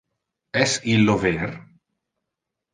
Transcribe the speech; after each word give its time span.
Es 0.61 0.73
illo 0.95 1.17
ver? 1.27 1.47